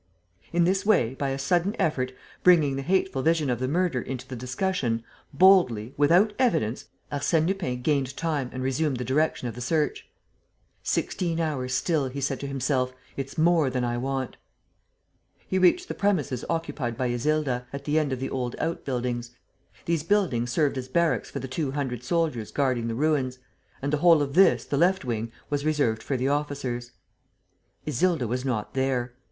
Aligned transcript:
In 0.51 0.63
this 0.63 0.83
way, 0.83 1.13
by 1.13 1.29
a 1.29 1.37
sudden 1.37 1.75
effort, 1.77 2.11
bringing 2.41 2.75
the 2.75 2.81
hateful 2.81 3.21
vision 3.21 3.51
of 3.51 3.59
the 3.59 3.67
murder 3.67 4.01
into 4.01 4.27
the 4.27 4.35
discussion, 4.35 5.03
boldly, 5.31 5.93
without 5.95 6.33
evidence, 6.39 6.85
Arsène 7.11 7.45
Lupin 7.47 7.83
gained 7.83 8.17
time 8.17 8.49
and 8.51 8.63
resumed 8.63 8.97
the 8.97 9.05
direction 9.05 9.47
of 9.47 9.53
the 9.53 9.61
search: 9.61 10.09
"Sixteen 10.81 11.39
hours 11.39 11.75
still," 11.75 12.07
he 12.07 12.19
said 12.19 12.39
to 12.39 12.47
himself, 12.47 12.93
"it's 13.15 13.37
more 13.37 13.69
than 13.69 13.83
I 13.83 13.99
want." 13.99 14.37
He 15.47 15.59
reached 15.59 15.87
the 15.87 15.93
premises 15.93 16.43
occupied 16.49 16.97
by 16.97 17.09
Isilda, 17.11 17.67
at 17.71 17.85
the 17.85 17.99
end 17.99 18.11
of 18.11 18.19
the 18.19 18.31
old 18.31 18.55
out 18.57 18.83
buildings. 18.83 19.35
These 19.85 20.01
buildings 20.01 20.51
served 20.51 20.79
as 20.79 20.87
barracks 20.87 21.29
for 21.29 21.37
the 21.37 21.47
two 21.47 21.73
hundred 21.73 22.03
soldiers 22.03 22.49
guarding 22.51 22.87
the 22.87 22.95
ruins; 22.95 23.37
and 23.83 23.93
the 23.93 23.97
whole 23.97 24.23
of 24.23 24.33
this, 24.33 24.65
the 24.65 24.77
left 24.77 25.05
wing, 25.05 25.31
was 25.51 25.63
reserved 25.63 26.01
for 26.01 26.17
the 26.17 26.27
officers. 26.27 26.93
Isilda 27.85 28.27
was 28.27 28.43
not 28.43 28.73
there. 28.73 29.13